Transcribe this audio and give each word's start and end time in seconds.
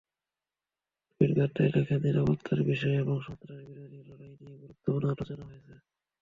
Tweet 1.11 1.31
বার্তায় 1.37 1.71
লেখেন, 1.75 1.99
নিরাপত্তার 2.03 2.59
বিষয় 2.63 2.95
এবং 3.03 3.15
সন্ত্রাসবিরোধী 3.27 3.99
লড়াই 4.09 4.33
নিয়ে 4.39 4.57
গুরুত্বপূর্ণ 4.61 5.05
আলোচনা 5.13 5.43
হয়েছে। 5.49 5.73